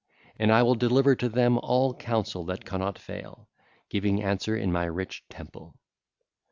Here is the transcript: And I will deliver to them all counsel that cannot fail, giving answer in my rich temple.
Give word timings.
And 0.39 0.51
I 0.51 0.63
will 0.63 0.73
deliver 0.73 1.15
to 1.15 1.29
them 1.29 1.59
all 1.59 1.93
counsel 1.93 2.43
that 2.45 2.65
cannot 2.65 2.97
fail, 2.97 3.47
giving 3.87 4.23
answer 4.23 4.57
in 4.57 4.71
my 4.71 4.85
rich 4.85 5.23
temple. 5.29 5.75